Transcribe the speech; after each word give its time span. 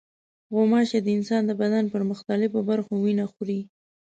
غوماشې 0.53 0.99
د 1.03 1.07
انسان 1.17 1.41
د 1.45 1.51
بدن 1.61 1.83
پر 1.93 2.01
مختلفو 2.11 2.59
برخو 2.69 2.93
وینه 3.03 3.25
خوري. 3.31 3.61